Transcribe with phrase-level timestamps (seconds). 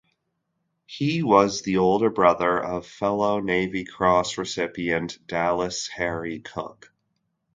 [0.87, 6.91] He was the older brother of fellow Navy Cross recipient Dallas Harry Cook.